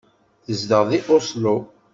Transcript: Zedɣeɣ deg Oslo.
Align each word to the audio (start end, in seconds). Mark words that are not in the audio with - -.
Zedɣeɣ 0.59 0.85
deg 0.91 1.07
Oslo. 1.17 1.55